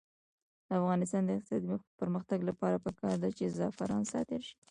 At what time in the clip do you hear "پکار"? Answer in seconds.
2.85-3.15